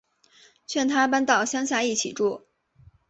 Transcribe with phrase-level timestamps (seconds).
[0.65, 2.47] 劝他搬到乡下一起住